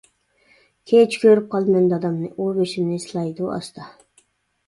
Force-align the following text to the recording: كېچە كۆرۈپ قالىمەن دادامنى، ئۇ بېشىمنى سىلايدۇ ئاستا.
كېچە 0.91 1.17
كۆرۈپ 1.25 1.51
قالىمەن 1.51 1.85
دادامنى، 1.91 2.29
ئۇ 2.37 2.47
بېشىمنى 2.61 2.97
سىلايدۇ 3.05 3.51
ئاستا. 3.59 3.89